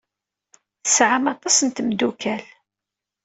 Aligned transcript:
Tesɛam 0.83 1.25
aṭas 1.33 1.57
n 1.65 1.69
tmeddukal. 1.69 2.43